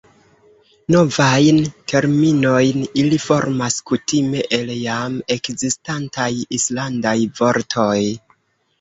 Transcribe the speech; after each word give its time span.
Novajn 0.95 1.59
terminojn 1.93 2.81
ili 3.03 3.21
formas 3.27 3.79
kutime 3.93 4.43
el 4.61 4.75
jam 4.81 5.23
ekzistantaj 5.39 6.31
islandaj 6.61 7.19
vortoj. 7.45 7.97